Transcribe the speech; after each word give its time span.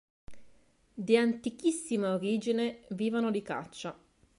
Di 0.95 1.15
antichissima 1.15 2.15
origine 2.15 2.85
vivono 2.89 3.29
di 3.29 3.43
caccia. 3.43 3.95